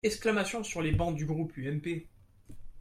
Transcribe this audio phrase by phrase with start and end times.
[0.03, 2.07] Exclamations sur les bancs du groupe UMP.